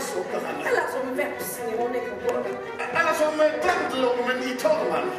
sukkerhenne. 0.00 0.68
Eller 0.68 0.88
som 0.94 1.16
vepsen 1.16 1.72
i 1.72 1.76
honningkonkurren. 1.80 2.56
Eller 2.78 3.14
som 3.14 3.38
dandelormen 3.38 4.42
i 4.42 4.54
tarmen. 4.60 5.10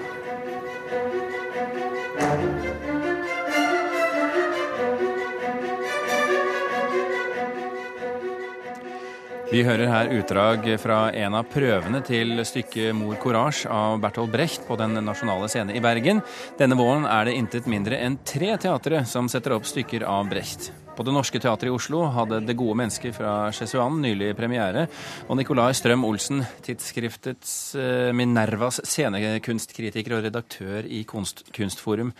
Vi 9.47 9.61
hører 9.63 9.87
her 9.87 10.09
utdrag 10.11 10.65
fra 10.83 10.97
en 11.15 11.35
av 11.39 11.45
prøvene 11.47 12.01
til 12.03 12.35
stykket 12.45 12.91
'Mor 12.93 13.15
Courage' 13.21 13.69
av 13.71 14.01
Bertolt 14.03 14.31
Brecht 14.31 14.67
på 14.67 14.75
Den 14.75 14.99
nasjonale 15.05 15.47
scene 15.47 15.73
i 15.73 15.79
Bergen. 15.79 16.21
Denne 16.59 16.75
våren 16.75 17.05
er 17.05 17.25
det 17.25 17.37
intet 17.39 17.65
mindre 17.65 17.95
enn 17.95 18.19
tre 18.25 18.57
teatre 18.57 19.05
som 19.05 19.29
setter 19.31 19.55
opp 19.55 19.63
stykker 19.63 20.03
av 20.03 20.27
Brecht. 20.27 20.73
På 20.97 21.03
Det 21.05 21.13
Norske 21.13 21.37
Teatret 21.37 21.69
i 21.69 21.75
Oslo 21.75 22.07
hadde 22.09 22.39
'Det 22.41 22.55
gode 22.57 22.73
mennesket' 22.79 23.13
fra 23.13 23.51
Chesuan 23.53 24.01
nylig 24.01 24.35
premiere, 24.35 24.87
og 25.29 25.37
Nicolai 25.37 25.73
Strøm 25.73 26.03
Olsen, 26.03 26.41
tidsskriftets 26.65 27.75
eh, 27.75 28.13
Minervas 28.13 28.81
scenekunstkritiker 28.83 30.17
og 30.17 30.23
redaktør 30.23 30.89
i 30.89 31.03
Kunst, 31.03 31.43
Kunstforum. 31.53 32.13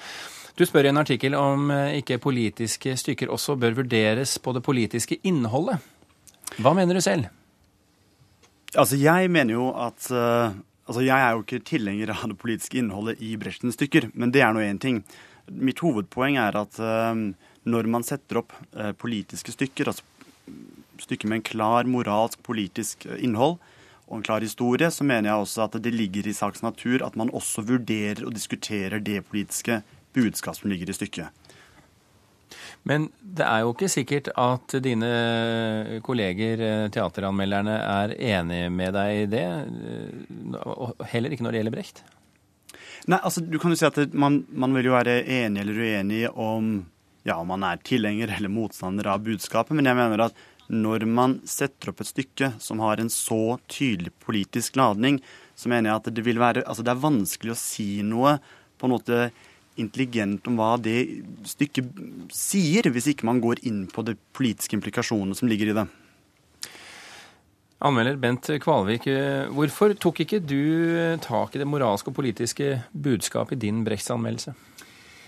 Du 0.55 0.65
spør 0.65 0.85
i 0.85 0.89
en 0.89 1.01
artikkel 1.01 1.33
om 1.33 1.71
eh, 1.71 1.97
ikke 2.03 2.19
politiske 2.21 2.93
stykker 2.93 3.33
også 3.33 3.57
bør 3.57 3.79
vurderes 3.81 4.37
på 4.37 4.53
det 4.53 4.61
politiske 4.61 5.17
innholdet. 5.23 5.81
Hva 6.61 6.75
mener 6.77 6.93
du 6.93 7.01
selv? 7.01 7.25
Altså, 8.75 8.95
jeg 8.95 9.31
mener 9.31 9.53
jo 9.53 9.71
at 9.73 10.11
uh, 10.11 10.53
Altså, 10.87 11.01
jeg 11.01 11.19
er 11.19 11.31
jo 11.31 11.41
ikke 11.43 11.65
tilhenger 11.67 12.13
av 12.13 12.29
det 12.29 12.37
politiske 12.37 12.77
innholdet 12.79 13.19
i 13.19 13.33
Brechtens 13.35 13.75
stykker, 13.75 14.05
men 14.13 14.31
det 14.31 14.39
er 14.39 14.53
nå 14.55 14.61
én 14.63 14.79
ting. 14.79 15.01
Mitt 15.51 15.81
hovedpoeng 15.83 16.37
er 16.39 16.55
at 16.55 16.79
uh, 16.79 17.11
når 17.67 17.89
man 17.91 18.05
setter 18.07 18.41
opp 18.43 18.55
uh, 18.77 18.93
politiske 18.97 19.53
stykker, 19.53 19.91
altså 19.91 20.05
stykker 21.03 21.29
med 21.29 21.41
en 21.41 21.49
klar 21.51 21.89
moralsk 21.89 22.41
politisk 22.45 23.05
innhold 23.19 23.57
og 24.07 24.15
en 24.17 24.23
klar 24.23 24.43
historie, 24.43 24.87
så 24.91 25.03
mener 25.03 25.29
jeg 25.29 25.43
også 25.43 25.65
at 25.65 25.75
det 25.83 25.91
ligger 25.93 26.27
i 26.27 26.35
saks 26.35 26.63
natur 26.63 27.03
at 27.05 27.17
man 27.19 27.31
også 27.35 27.65
vurderer 27.67 28.23
og 28.25 28.33
diskuterer 28.35 29.03
det 29.03 29.25
politiske 29.27 29.81
budskap 30.15 30.55
som 30.57 30.71
ligger 30.71 30.89
i 30.89 30.95
stykket. 30.95 31.43
Men 32.87 33.09
det 33.19 33.43
er 33.43 33.65
jo 33.65 33.73
ikke 33.73 33.89
sikkert 33.91 34.29
at 34.39 34.77
dine 34.83 35.09
kolleger, 36.05 36.61
eh, 36.63 36.89
teateranmelderne, 36.93 37.73
er 37.75 38.13
enig 38.15 38.61
med 38.71 38.95
deg 38.95 39.23
i 39.23 39.25
det. 39.31 39.47
og 40.63 40.95
Heller 41.11 41.33
ikke 41.33 41.43
når 41.43 41.51
det 41.51 41.61
gjelder 41.61 41.75
Brecht. 41.75 42.03
Nei, 43.07 43.19
altså 43.19 43.43
du 43.43 43.57
kan 43.59 43.71
jo 43.71 43.79
si 43.79 43.87
at 43.87 44.13
man, 44.13 44.45
man, 44.51 44.73
vil 44.75 44.89
jo 44.89 44.95
være 44.95 45.21
enig 45.23 45.61
eller 45.63 45.83
uenig 45.83 46.23
om 46.31 46.85
ja, 47.27 47.35
om 47.35 47.49
man 47.51 47.65
er 47.67 47.81
tilhenger 47.83 48.31
eller 48.37 48.51
motstander 48.51 49.09
av 49.11 49.25
budskapet, 49.25 49.75
men 49.75 49.89
jeg 49.89 49.99
mener 49.99 50.29
at 50.29 50.45
når 50.67 51.05
man 51.07 51.37
setter 51.47 51.91
opp 51.91 52.01
et 52.03 52.09
stykke 52.09 52.53
som 52.63 52.81
har 52.83 52.99
en 52.99 53.11
så 53.11 53.57
tydelig 53.71 54.13
politisk 54.23 54.79
ladning, 54.79 55.19
så 55.55 55.71
mener 55.71 55.91
jeg 55.91 56.01
at 56.01 56.09
det 56.15 56.23
vil 56.27 56.39
være 56.41 56.65
Altså 56.67 56.83
det 56.83 56.91
er 56.93 57.03
vanskelig 57.03 57.53
å 57.53 57.59
si 57.59 58.01
noe 58.03 58.37
på 58.77 58.87
en 58.87 58.93
måte 58.93 59.21
intelligent 59.79 60.47
om 60.49 60.57
hva 60.59 60.73
det 60.81 60.97
stykket 61.47 62.01
sier, 62.33 62.89
hvis 62.91 63.11
ikke 63.13 63.27
man 63.29 63.41
går 63.43 63.61
inn 63.69 63.85
på 63.91 64.03
de 64.07 64.17
politiske 64.35 64.75
implikasjonene 64.77 65.37
som 65.37 65.49
ligger 65.49 65.71
i 65.71 65.77
det. 65.77 65.85
Anmelder 67.87 68.17
Bent 68.17 68.49
Kvalvik, 68.63 69.05
hvorfor 69.53 69.93
tok 70.01 70.23
ikke 70.23 70.41
du 70.41 70.57
tak 71.21 71.53
i 71.53 71.61
det 71.61 71.69
moralske 71.69 72.09
og 72.09 72.17
politiske 72.17 72.79
budskapet 72.91 73.59
i 73.59 73.67
din 73.67 73.83
Brechts-anmeldelse? 73.85 74.55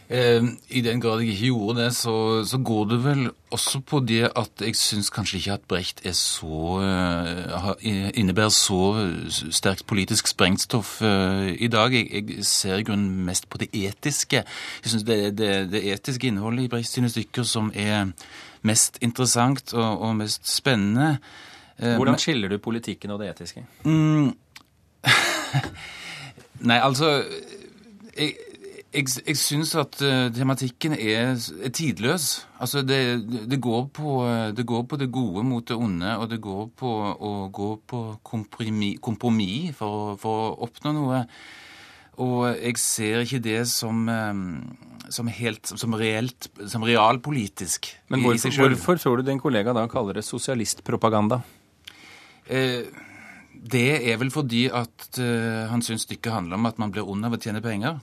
Eh, 0.09 0.43
I 0.69 0.81
den 0.81 1.02
grad 1.02 1.21
jeg 1.21 1.35
ikke 1.35 1.45
gjorde 1.52 1.83
det, 1.83 1.89
så, 1.95 2.43
så, 2.45 2.57
går 2.57 2.85
det 2.89 2.97
vel 3.03 3.27
også 3.53 3.79
på 3.85 3.99
det 3.99 4.31
at 4.35 4.63
jeg 4.65 4.75
syns 4.75 5.11
kanskje 5.13 5.38
ikke 5.38 5.53
at 5.53 5.67
Brecht 5.69 6.02
er 6.05 6.15
så 6.17 6.79
uh, 6.81 7.69
innebærer 8.17 8.49
så 8.49 8.80
sterkt 9.53 9.85
politisk 9.85 10.27
sprengstoff 10.27 11.02
uh, 11.02 11.45
i 11.53 11.67
dag. 11.67 11.93
Jeg, 11.93 12.25
jeg 12.37 12.45
ser 12.45 12.81
i 12.81 12.87
grunnen 12.89 13.21
mest 13.25 13.49
på 13.49 13.61
det 13.61 13.69
etiske. 13.69 14.42
Jeg 14.83 14.95
syns 14.95 15.05
det 15.05 15.19
er 15.27 15.30
det, 15.30 15.52
det, 15.75 15.83
etiske 15.93 16.27
innholdet 16.27 16.65
i 16.65 16.73
Brechts 16.73 16.98
sine 16.98 17.14
stykker 17.14 17.45
som 17.45 17.69
er 17.75 18.09
mest 18.65 18.98
interessant 19.05 19.73
og, 19.77 20.02
og 20.02 20.15
mest 20.23 20.49
spennende. 20.49 21.19
Hvordan 21.77 22.17
skiller 22.19 22.49
du 22.49 22.58
politikken 22.58 23.14
og 23.14 23.21
det 23.21 23.30
etiske? 23.30 23.61
Mm, 23.86 24.33
Nei, 26.69 26.80
altså 26.81 27.21
jeg, 28.17 28.33
jeg, 28.94 29.05
jeg 29.27 29.38
syns 29.38 29.76
at 29.77 30.00
uh, 30.02 30.27
tematikken 30.33 30.95
er, 30.98 31.36
er, 31.38 31.72
tidløs. 31.76 32.48
Altså, 32.60 32.82
det, 32.82 33.00
det, 33.52 33.61
går 33.61 33.88
på, 33.94 34.26
det, 34.58 34.66
går 34.66 34.83
på, 34.89 34.98
det 34.98 35.11
gode 35.14 35.44
mot 35.45 35.67
det 35.67 35.77
onde, 35.77 36.17
og 36.17 36.30
det 36.32 36.42
går 36.42 36.67
på 36.80 36.94
å 37.14 37.33
gå 37.54 37.72
på 37.88 38.04
kompromiss 38.26 39.78
for, 39.78 40.16
for, 40.22 40.45
å 40.49 40.67
oppnå 40.67 40.95
noe. 40.98 41.23
Og 42.20 42.49
jeg 42.52 42.80
ser 42.82 43.23
ikke 43.23 43.39
det 43.45 43.61
som, 43.72 44.02
um, 44.10 44.58
som 45.14 45.30
helt 45.32 45.70
som 45.70 45.95
reelt, 45.95 46.49
som 46.67 46.83
realpolitisk. 46.83 47.94
Men 48.11 48.26
hvorfor, 48.26 48.58
hvorfor 48.58 48.99
tror 48.99 49.22
du 49.22 49.30
din 49.30 49.39
kollega 49.39 49.76
da 49.76 49.86
kaller 49.92 50.20
det 50.20 50.26
sosialistpropaganda? 50.28 51.39
Uh, 52.49 52.83
det 53.60 53.88
er 54.11 54.20
vel 54.20 54.32
fordi 54.33 54.66
at 54.72 55.10
uh, 55.20 55.70
han 55.72 55.83
syns 55.86 56.08
stykket 56.08 56.33
handler 56.33 56.60
om 56.60 56.67
at 56.67 56.80
man 56.82 56.92
blir 56.92 57.08
ond 57.08 57.28
av 57.28 57.38
å 57.38 57.39
tjene 57.39 57.64
penger. 57.64 58.02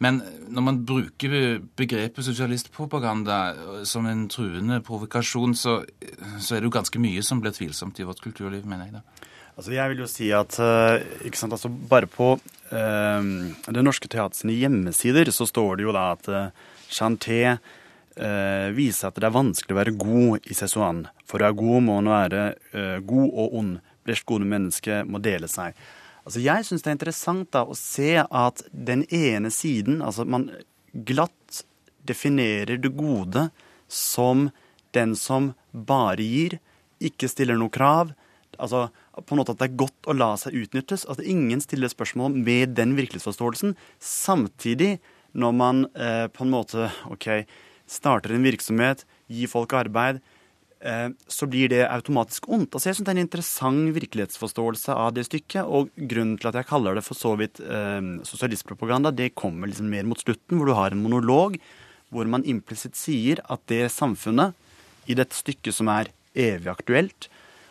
Men 0.00 0.20
når 0.48 0.64
man 0.64 0.78
bruker 0.88 1.34
begrepet 1.78 2.26
sosialistpropaganda 2.26 3.40
som 3.88 4.06
en 4.08 4.26
truende 4.32 4.80
provokasjon, 4.86 5.54
så, 5.58 5.80
så, 6.38 6.54
er 6.54 6.60
det 6.60 6.70
jo 6.70 6.76
ganske 6.78 7.02
mye 7.02 7.24
som 7.26 7.42
blir 7.42 7.54
tvilsomt 7.56 8.00
i 8.00 8.06
vårt 8.08 8.22
kulturliv, 8.24 8.64
mener 8.68 8.88
jeg 8.88 9.00
da. 9.00 9.26
Altså 9.60 9.74
jeg 9.74 9.92
vil 9.92 10.00
jo 10.00 10.08
si 10.08 10.30
at 10.32 10.56
eh, 10.62 11.02
ikke 11.28 11.36
sant, 11.36 11.52
altså 11.52 11.68
bare 11.68 12.08
på 12.08 12.30
uh, 12.38 13.20
Det 13.66 13.82
Norske 13.84 14.08
Teaters 14.08 14.46
hjemmesider 14.46 15.28
så 15.34 15.44
står 15.44 15.76
det 15.76 15.84
jo 15.84 15.92
da 15.92 16.04
at 16.14 16.30
Chanté 16.88 17.42
uh, 18.20 18.68
viser 18.72 19.10
at 19.10 19.20
det 19.20 19.28
er 19.28 19.36
vanskelig 19.36 19.76
å 19.76 19.80
være 19.82 19.96
god 20.00 20.48
i 20.48 20.56
Cézanne. 20.56 21.12
For 21.28 21.42
å 21.42 21.50
være 21.50 21.60
god 21.60 21.86
må 21.86 21.98
man 22.00 22.12
være 22.14 22.44
uh, 22.72 22.98
god 23.04 23.28
og 23.28 23.58
ond. 23.60 23.78
blest 24.06 24.24
gode 24.26 24.48
menneske 24.48 25.02
må 25.04 25.20
dele 25.20 25.48
seg. 25.50 25.76
Altså 26.30 26.44
Jeg 26.44 26.62
syns 26.62 26.84
det 26.84 26.90
er 26.92 26.94
interessant 26.94 27.48
da 27.50 27.64
å 27.66 27.74
se 27.74 28.12
at 28.22 28.60
den 28.70 29.00
ene 29.10 29.50
siden, 29.50 29.96
altså 29.98 30.22
man 30.22 30.44
glatt 30.94 31.64
definerer 32.06 32.78
det 32.78 32.92
gode 32.94 33.48
som 33.90 34.44
den 34.94 35.16
som 35.18 35.48
bare 35.74 36.22
gir, 36.22 36.54
ikke 37.02 37.26
stiller 37.26 37.58
noe 37.58 37.74
krav. 37.74 38.12
Altså 38.62 38.92
på 39.18 39.34
en 39.34 39.40
måte 39.40 39.56
at 39.56 39.58
det 39.58 39.72
er 39.72 39.80
godt 39.82 40.06
å 40.06 40.14
la 40.14 40.30
seg 40.38 40.54
utnyttes. 40.60 41.02
At 41.10 41.18
ingen 41.18 41.58
stiller 41.66 41.90
spørsmål 41.90 42.38
med 42.38 42.76
den 42.78 42.94
virkelighetsforståelsen. 42.94 43.74
Samtidig, 43.98 45.00
når 45.34 45.58
man 45.58 45.84
eh, 45.98 46.28
på 46.30 46.46
en 46.46 46.54
måte 46.54 46.92
OK, 47.10 47.26
starter 47.90 48.36
en 48.36 48.46
virksomhet, 48.46 49.02
gir 49.26 49.50
folk 49.50 49.74
arbeid, 49.74 50.22
så 50.80 51.44
blir 51.50 51.68
det 51.68 51.82
automatisk 51.84 52.46
ondt. 52.48 52.72
Altså, 52.72 52.88
jeg 52.88 52.96
synes 52.96 53.04
det 53.04 53.12
er 53.12 53.18
en 53.18 53.26
interessant 53.26 53.90
virkelighetsforståelse 53.92 54.94
av 54.96 55.10
det 55.12 55.26
stykket. 55.26 55.68
Og 55.68 55.90
grunnen 55.96 56.38
til 56.40 56.48
at 56.48 56.56
jeg 56.56 56.68
kaller 56.70 56.96
det 56.96 57.04
for 57.04 57.18
så 57.18 57.34
vidt 57.36 57.60
eh, 57.60 58.00
sosialistpropaganda, 58.24 59.12
det 59.12 59.34
kommer 59.36 59.68
liksom 59.68 59.90
mer 59.92 60.08
mot 60.08 60.22
slutten, 60.22 60.56
hvor 60.56 60.70
du 60.70 60.76
har 60.78 60.96
en 60.96 61.02
monolog 61.04 61.58
hvor 62.10 62.26
man 62.26 62.42
implisitt 62.48 62.96
sier 62.98 63.42
at 63.52 63.60
det 63.70 63.84
samfunnet, 63.94 64.56
i 65.10 65.14
dette 65.18 65.34
stykket 65.34 65.74
som 65.74 65.88
er 65.90 66.10
evig 66.38 66.68
aktuelt 66.70 67.28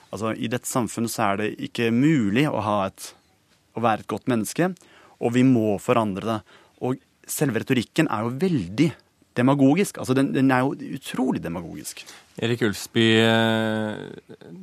Altså, 0.09 0.33
i 0.33 0.49
dette 0.49 0.69
samfunnet 0.69 1.11
så 1.13 1.27
er 1.27 1.41
det 1.41 1.49
ikke 1.69 1.91
mulig 1.93 2.47
å, 2.49 2.61
et, 2.87 3.11
å 3.77 3.83
være 3.83 4.03
et 4.03 4.09
godt 4.09 4.29
menneske, 4.31 4.71
og 5.19 5.35
vi 5.35 5.43
må 5.45 5.77
forandre 5.81 6.25
det. 6.25 6.39
Og 6.85 7.01
selve 7.29 7.61
retorikken 7.61 8.09
er 8.09 8.25
jo 8.25 8.37
veldig 8.41 8.89
demagogisk. 9.39 10.01
Altså, 10.01 10.15
den, 10.17 10.33
den 10.35 10.51
er 10.53 10.65
jo 10.65 10.75
utrolig 10.99 11.41
demagogisk. 11.43 12.03
Erik 12.39 12.63
Ulfsby, 12.67 13.07
eh, 13.23 14.53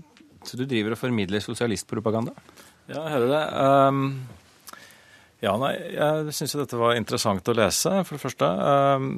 så 0.47 0.61
du 0.61 0.65
driver 0.69 0.95
og 0.95 1.01
formidler 1.01 1.43
sosialistpropaganda? 1.45 2.37
Ja, 2.87 3.01
jeg 3.01 3.15
hører 3.17 3.33
det. 3.33 3.45
Um, 3.59 4.03
ja, 5.43 5.53
nei, 5.61 5.75
jeg 5.97 6.37
syns 6.37 6.55
jo 6.55 6.63
dette 6.63 6.79
var 6.81 6.97
interessant 6.97 7.51
å 7.51 7.57
lese, 7.57 7.93
for 8.07 8.17
det 8.17 8.23
første. 8.23 8.47
Um, 8.47 9.11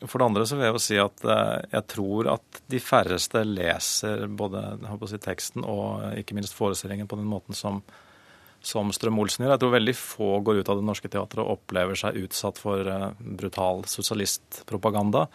for 0.00 0.16
det 0.16 0.28
andre 0.30 0.46
så 0.48 0.56
vil 0.56 0.66
jeg 0.66 0.74
jo 0.74 0.82
si 0.82 0.98
at 1.00 1.24
uh, 1.28 1.58
jeg 1.74 1.86
tror 1.92 2.30
at 2.32 2.60
de 2.72 2.80
færreste 2.80 3.42
leser 3.44 4.24
både 4.32 4.62
si, 5.10 5.20
teksten 5.20 5.66
og 5.68 6.16
ikke 6.20 6.38
minst 6.38 6.56
forestillingen 6.56 7.10
på 7.10 7.18
den 7.20 7.28
måten 7.28 7.56
som, 7.56 7.82
som 8.60 8.90
Strøm-Olsen 8.92 9.44
gjør. 9.44 9.54
Jeg 9.54 9.62
tror 9.62 9.72
veldig 9.76 9.94
få 9.96 10.32
går 10.44 10.60
ut 10.60 10.70
av 10.70 10.80
Det 10.80 10.86
Norske 10.88 11.08
Teatret 11.12 11.42
og 11.44 11.56
opplever 11.56 11.98
seg 11.98 12.18
utsatt 12.20 12.60
for 12.60 12.86
uh, 12.86 13.10
brutal 13.18 13.84
sosialistpropaganda. 13.88 15.26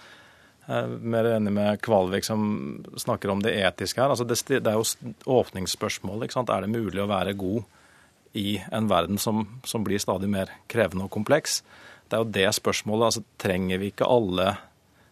Er 0.66 0.90
mer 0.90 1.30
enig 1.30 1.54
med 1.54 1.82
Kvalvik 1.86 2.26
som 2.26 2.46
snakker 2.98 3.30
om 3.30 3.42
det 3.46 3.54
etiske 3.60 4.02
her. 4.02 4.14
Altså 4.14 4.26
det, 4.26 4.38
er 4.62 4.78
jo 4.78 4.86
åpningsspørsmål. 5.38 6.26
ikke 6.26 6.38
sant? 6.40 6.54
Er 6.54 6.66
det 6.66 6.74
mulig 6.74 7.04
å 7.04 7.10
være 7.10 7.36
god 7.38 7.66
i 8.36 8.60
en 8.74 8.90
verden 8.90 9.22
som, 9.22 9.46
som, 9.64 9.86
blir 9.86 10.02
stadig 10.02 10.30
mer 10.30 10.54
krevende 10.72 11.06
og 11.06 11.14
kompleks? 11.14 11.62
Det 12.10 12.18
er 12.18 12.24
jo 12.24 12.34
det 12.38 12.48
spørsmålet. 12.58 13.12
altså 13.12 13.26
Trenger 13.42 13.82
vi 13.82 13.92
ikke 13.94 14.10
alle 14.10 14.56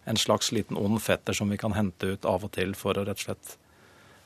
en 0.10 0.20
slags 0.20 0.52
liten 0.52 0.78
ond 0.78 1.00
fetter 1.02 1.38
som 1.38 1.50
vi 1.50 1.58
kan 1.58 1.78
hente 1.78 2.16
ut 2.16 2.26
av 2.28 2.44
og 2.46 2.52
til 2.58 2.74
for 2.78 2.98
å 2.98 3.06
rett 3.08 3.22
og 3.22 3.28
slett 3.30 3.58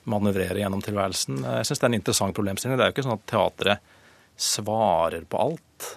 manøvrere 0.10 0.62
gjennom 0.62 0.82
tilværelsen. 0.84 1.44
Jeg 1.44 1.70
syns 1.70 1.82
det 1.82 1.88
er 1.88 1.94
en 1.94 2.00
interessant 2.00 2.36
problemstilling. 2.38 2.80
Det 2.80 2.86
er 2.86 2.92
jo 2.92 2.98
ikke 2.98 3.08
sånn 3.08 3.18
at 3.20 3.30
teatret 3.30 3.96
svarer 4.38 5.26
på 5.30 5.40
alt. 5.42 5.94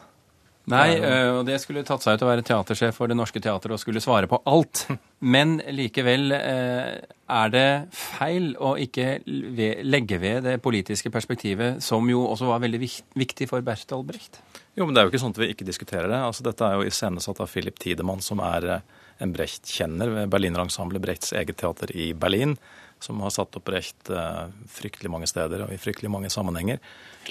Nei, 0.70 1.00
øh, 1.00 1.40
og 1.40 1.46
det 1.48 1.56
skulle 1.62 1.82
tatt 1.86 2.04
seg 2.04 2.18
ut 2.18 2.22
å 2.22 2.28
være 2.28 2.44
teatersjef 2.46 2.94
for 2.94 3.10
Det 3.10 3.16
Norske 3.18 3.40
Teatret 3.42 3.74
og 3.74 3.80
skulle 3.80 4.02
svare 4.02 4.28
på 4.30 4.38
alt. 4.50 4.84
Men 5.34 5.58
likevel 5.74 6.34
øh, 6.36 6.92
er 7.00 7.52
det 7.54 7.66
feil 7.96 8.52
å 8.60 8.76
ikke 8.80 9.18
legge 9.26 10.20
ved 10.22 10.46
det 10.46 10.58
politiske 10.62 11.10
perspektivet, 11.12 11.82
som 11.84 12.06
jo 12.10 12.22
også 12.28 12.50
var 12.52 12.62
veldig 12.62 12.80
viktig 13.18 13.48
for 13.50 13.64
Bertolt 13.66 14.08
Brecht. 14.12 14.40
Jo, 14.78 14.86
men 14.86 14.94
det 14.94 15.00
er 15.00 15.06
jo 15.06 15.10
ikke 15.10 15.20
sånn 15.20 15.34
at 15.34 15.40
vi 15.42 15.50
ikke 15.52 15.66
diskuterer 15.66 16.08
det. 16.08 16.18
Altså, 16.22 16.44
dette 16.46 16.64
er 16.64 16.78
jo 16.78 16.86
iscenesatt 16.86 17.40
av 17.42 17.50
Philip 17.50 17.76
Tidemann, 17.82 18.22
som 18.24 18.40
er 18.44 18.66
eh, 18.76 18.84
en 19.20 19.34
Brecht-kjenner 19.34 20.12
ved 20.14 20.30
Berlinerensemblet 20.32 21.02
Brechts 21.02 21.34
eget 21.36 21.58
teater 21.60 21.90
i 21.92 22.12
Berlin, 22.16 22.54
som 23.00 23.20
har 23.24 23.32
satt 23.34 23.56
opp 23.56 23.64
Brecht 23.66 24.10
eh, 24.12 24.46
fryktelig 24.68 25.10
mange 25.12 25.26
steder 25.30 25.64
og 25.66 25.72
i 25.72 25.78
fryktelig 25.80 26.10
mange 26.12 26.30
sammenhenger. 26.32 26.80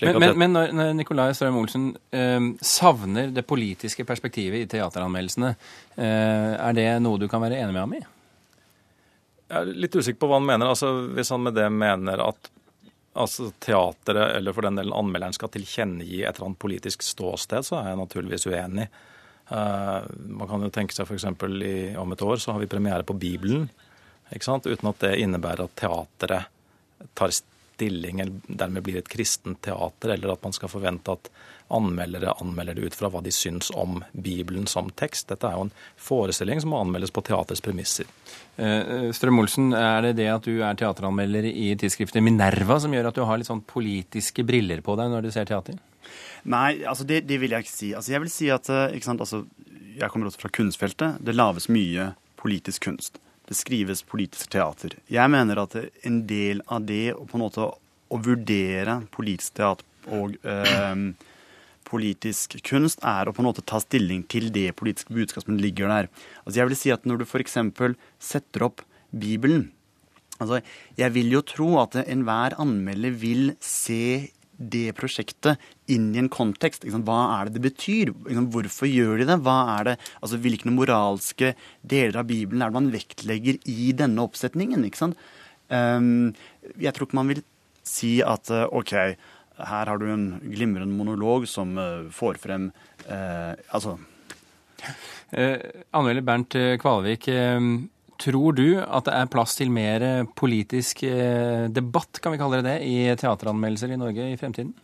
Men, 0.02 0.20
det- 0.22 0.36
men 0.38 0.54
når, 0.56 0.94
Nicolai 0.98 1.32
Strøm 1.38 1.58
Olsen 1.62 1.90
eh, 2.16 2.40
savner 2.66 3.32
det 3.36 3.46
politiske 3.50 4.06
perspektivet 4.08 4.64
i 4.66 4.70
teateranmeldelsene, 4.76 5.52
eh, 5.98 6.54
er 6.58 6.74
det 6.78 6.88
noe 7.06 7.20
du 7.22 7.28
kan 7.32 7.42
være 7.44 7.60
enig 7.64 7.74
med 7.76 7.84
ham 7.84 7.94
i? 8.00 8.02
Jeg 9.50 9.58
er 9.64 9.74
litt 9.86 9.96
usikker 9.98 10.20
på 10.22 10.30
hva 10.30 10.38
han 10.38 10.46
mener. 10.46 10.70
Altså, 10.70 10.90
hvis 11.16 11.32
han 11.34 11.42
med 11.48 11.56
det 11.58 11.68
mener 11.74 12.22
at 12.22 12.50
altså, 13.18 13.48
teateret, 13.66 14.36
eller 14.38 14.54
for 14.54 14.62
den 14.68 14.78
delen 14.78 14.94
anmelderen, 14.94 15.34
skal 15.34 15.50
tilkjennegi 15.54 16.20
et 16.22 16.36
eller 16.38 16.52
annet 16.52 16.62
politisk 16.62 17.02
ståsted, 17.06 17.66
så 17.66 17.80
er 17.80 17.92
jeg 17.92 18.02
naturligvis 18.04 18.46
uenig. 18.50 18.86
Uh, 19.50 20.06
man 20.38 20.46
kan 20.52 20.62
jo 20.62 20.70
tenke 20.70 20.94
seg 20.94 21.08
f.eks. 21.10 21.26
om 21.26 22.12
et 22.14 22.22
år 22.22 22.38
så 22.38 22.54
har 22.54 22.62
vi 22.62 22.70
premiere 22.70 23.02
på 23.02 23.16
Bibelen? 23.18 23.66
Uten 24.32 24.92
at 24.92 25.06
det 25.06 25.16
innebærer 25.20 25.66
at 25.66 25.76
teateret 25.80 26.50
tar 27.16 27.32
stilling, 27.80 28.20
eller 28.20 28.42
dermed 28.48 28.84
blir 28.84 29.00
et 29.00 29.10
kristent 29.10 29.62
teater, 29.62 30.14
eller 30.16 30.34
at 30.34 30.44
man 30.44 30.54
skal 30.54 30.72
forvente 30.72 31.16
at 31.16 31.30
anmeldere 31.70 32.34
anmelder 32.42 32.76
det 32.76 32.90
ut 32.90 32.96
fra 32.98 33.12
hva 33.14 33.22
de 33.22 33.32
syns 33.32 33.70
om 33.78 34.02
Bibelen 34.12 34.66
som 34.68 34.90
tekst. 35.00 35.30
Dette 35.30 35.48
er 35.48 35.58
jo 35.58 35.68
en 35.68 35.76
forestilling 36.02 36.62
som 36.62 36.74
må 36.74 36.82
anmeldes 36.82 37.14
på 37.14 37.24
teaterets 37.26 37.62
premisser. 37.64 38.10
Eh, 38.58 39.10
Strøm-Olsen, 39.16 39.70
er 39.78 40.02
det 40.08 40.16
det 40.20 40.28
at 40.34 40.50
du 40.50 40.64
er 40.66 40.80
teateranmelder 40.80 41.46
i 41.50 41.70
tidsskriftet 41.80 42.26
Minerva 42.26 42.80
som 42.82 42.94
gjør 42.94 43.12
at 43.12 43.20
du 43.20 43.24
har 43.28 43.40
litt 43.40 43.50
sånn 43.50 43.64
politiske 43.70 44.44
briller 44.48 44.82
på 44.86 44.98
deg 45.00 45.14
når 45.14 45.28
du 45.28 45.32
ser 45.36 45.48
teater? 45.50 45.78
Nei, 46.50 46.82
altså 46.90 47.06
det, 47.06 47.22
det 47.30 47.38
vil 47.42 47.54
jeg 47.54 47.68
ikke 47.68 47.76
si. 47.76 47.94
Altså 47.94 48.16
jeg 48.16 48.26
vil 48.26 48.34
si 48.34 48.52
at 48.54 48.70
eh, 48.74 48.98
ikke 48.98 49.12
sant, 49.12 49.24
altså, 49.24 49.46
Jeg 50.00 50.10
kommer 50.10 50.30
også 50.30 50.46
fra 50.46 50.54
kunstfeltet. 50.56 51.22
Det 51.22 51.36
lages 51.36 51.70
mye 51.70 52.14
politisk 52.40 52.86
kunst. 52.88 53.20
Det 53.50 53.58
skrives 53.58 54.04
politisk 54.06 54.52
teater. 54.54 54.94
Jeg 55.10 55.32
mener 55.34 55.64
at 55.64 55.76
en 56.06 56.22
del 56.30 56.62
av 56.70 56.86
det 56.86 57.16
på 57.18 57.38
en 57.38 57.46
måte 57.48 57.66
å 57.66 58.20
vurdere 58.26 59.00
politisk 59.14 59.58
teater 59.58 59.86
og 60.14 60.38
eh, 60.46 61.02
politisk 61.90 62.60
kunst 62.66 63.02
er 63.06 63.30
å 63.30 63.34
på 63.34 63.44
en 63.44 63.50
måte 63.50 63.66
ta 63.66 63.82
stilling 63.82 64.24
til 64.30 64.50
det 64.54 64.72
politiske 64.78 65.14
budskapet 65.16 65.50
som 65.50 65.60
ligger 65.60 65.90
der. 65.92 66.10
Altså 66.44 66.62
jeg 66.62 66.70
vil 66.70 66.80
si 66.80 66.94
at 66.94 67.06
Når 67.10 67.22
du 67.22 67.26
f.eks. 67.26 67.58
setter 68.22 68.68
opp 68.70 68.86
Bibelen 69.10 69.72
altså 70.40 70.62
Jeg 70.98 71.14
vil 71.16 71.34
jo 71.34 71.42
tro 71.46 71.70
at 71.82 71.98
enhver 72.06 72.56
anmelder 72.62 73.16
vil 73.18 73.56
se 73.64 74.30
det 74.60 74.92
prosjektet 74.98 75.62
inn 75.90 76.10
i 76.14 76.22
en 76.22 76.30
kontekst. 76.32 76.84
Hva 76.84 77.20
er 77.38 77.48
det 77.48 77.58
det 77.58 77.66
betyr? 77.70 78.12
Hvorfor 78.52 78.90
gjør 78.90 79.22
de 79.22 79.30
det? 79.32 79.40
Hva 79.46 79.58
er 79.78 79.90
det, 79.92 79.96
altså 80.20 80.40
Hvilke 80.44 80.74
moralske 80.74 81.54
deler 81.82 82.22
av 82.22 82.30
Bibelen 82.30 82.62
er 82.62 82.72
det 82.72 82.80
man 82.80 82.92
vektlegger 82.94 83.60
i 83.72 83.90
denne 83.96 84.26
oppsetningen? 84.28 84.86
Ehm, 85.70 86.36
jeg 86.76 86.94
tror 86.94 87.08
ikke 87.08 87.22
man 87.22 87.34
vil 87.34 87.44
si 87.88 88.20
at 88.26 88.52
eh, 88.54 88.68
OK, 88.76 88.94
her 89.70 89.92
har 89.92 90.00
du 90.00 90.08
en 90.12 90.28
glimrende 90.44 90.94
monolog 90.94 91.48
som 91.50 91.78
eh, 91.80 92.08
får 92.14 92.40
frem 92.44 92.72
eh, 93.08 93.56
Altså 93.76 93.98
Eh, 95.36 95.60
Anmelder 95.92 96.24
Bernt 96.26 96.56
Kvalvik, 96.82 97.28
eh, 97.28 97.60
tror 98.20 98.58
du 98.58 98.68
at 98.84 99.08
det 99.08 99.16
er 99.16 99.32
plass 99.32 99.56
til 99.60 99.72
mer 99.74 100.06
politisk 100.40 101.04
eh, 101.08 101.70
debatt, 101.72 102.20
kan 102.22 102.36
vi 102.36 102.42
kalle 102.42 102.60
det 102.60 102.68
det, 102.68 102.78
i 102.88 103.16
teateranmeldelser 103.20 103.96
i 103.96 104.00
Norge 104.00 104.30
i 104.34 104.38
fremtiden? 104.40 104.76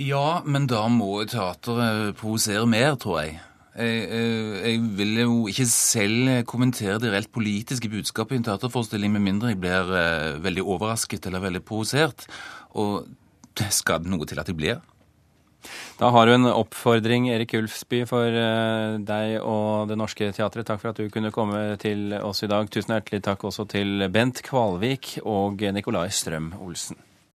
Ja, 0.00 0.42
men 0.44 0.66
da 0.70 0.86
må 0.88 1.20
teateret 1.28 2.16
provosere 2.18 2.66
mer, 2.68 2.94
tror 3.00 3.20
jeg. 3.22 3.40
Jeg, 3.72 4.04
eh, 4.12 4.56
jeg 4.66 4.80
vil 4.98 5.18
jo 5.22 5.36
ikke 5.48 5.66
selv 5.68 6.30
kommentere 6.48 6.98
det 7.00 7.12
reelt 7.12 7.32
politiske 7.32 7.88
budskapet 7.92 8.36
i 8.36 8.40
en 8.42 8.48
teaterforestilling, 8.50 9.12
med 9.14 9.24
mindre 9.24 9.52
jeg 9.52 9.60
blir 9.62 9.92
eh, 9.96 10.40
veldig 10.44 10.64
overrasket 10.64 11.28
eller 11.28 11.44
veldig 11.44 11.62
provosert. 11.64 12.26
Og 12.76 13.06
det 13.58 13.68
skal 13.72 14.04
noe 14.08 14.28
til 14.28 14.40
at 14.40 14.48
jeg 14.48 14.58
blir. 14.58 14.82
Da 16.02 16.08
har 16.10 16.26
du 16.26 16.32
en 16.34 16.48
oppfordring, 16.50 17.28
Erik 17.30 17.52
Ulfsby, 17.54 18.00
for 18.10 18.26
eh, 18.26 18.96
deg 19.06 19.36
og 19.38 19.86
Det 19.86 19.94
Norske 20.00 20.32
Teatret. 20.34 20.66
Takk 20.66 20.80
for 20.82 20.90
at 20.90 20.98
du 20.98 21.06
kunne 21.14 21.30
komme 21.30 21.60
til 21.78 22.10
oss 22.18 22.42
i 22.42 22.50
dag. 22.50 22.66
Tusen 22.74 22.96
hjertelig 22.96 23.22
takk 23.22 23.46
også 23.46 23.68
til 23.70 24.08
Bent 24.10 24.42
Kvalvik 24.42 25.20
og 25.22 25.62
Nikolai 25.78 26.08
Strøm 26.10 26.56
Olsen. 26.58 26.98